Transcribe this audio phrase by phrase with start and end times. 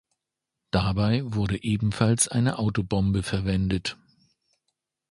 [0.71, 3.97] Dabei wurde ebenfalls eine Autobombe verwendet.